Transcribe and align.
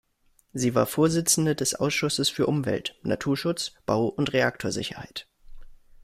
Sie 0.51 0.73
war 0.73 0.87
Vorsitzende 0.87 1.53
des 1.53 1.75
Ausschusses 1.75 2.27
für 2.27 2.47
Umwelt, 2.47 2.95
Naturschutz, 3.03 3.75
Bau 3.85 4.07
und 4.07 4.33
Reaktorsicherheit. 4.33 5.27